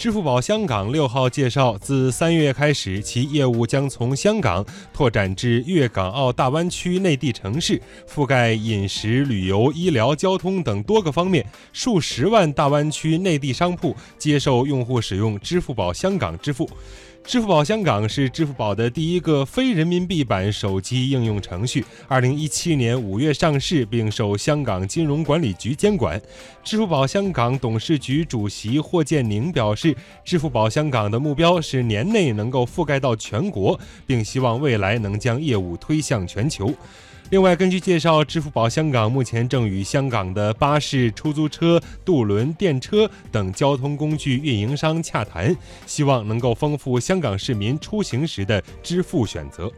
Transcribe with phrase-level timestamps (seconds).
[0.00, 11.44] 支付宝香港六号介绍，自三月开始，其业务将从香港拓展至粤港澳大湾区内地城市，覆盖饮食、旅游、医疗、交通等多个方面。
[11.74, 16.66] 数十万大湾区内地商铺接受用户使用支付宝香港支付。
[17.22, 26.20] 支付宝香港是支付宝的第一个非人民币版手机应用程序，二零一七年五月上市，并受香港金融管理局监管。
[26.64, 29.94] 支付宝香港董事局主席霍建宁表示，
[30.24, 36.74] 支付宝香港的目标是年内能够覆盖到全国，并希望未来能将业务推向全球。
[37.30, 45.56] 另外，根据介绍，支付宝香港目前正与香港的巴士、出租车、渡轮、电车等交通工具运营商洽谈，
[45.86, 49.70] 希望能够丰富香港市民出行时的支付选择。